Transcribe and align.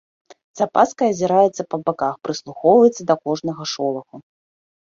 З 0.59 0.63
апаскай 0.65 1.07
азіраецца 1.15 1.67
па 1.73 1.77
баках, 1.89 2.17
прыслухоўваецца 2.29 3.01
да 3.13 3.17
кожнага 3.29 3.63
шолаху. 3.75 4.15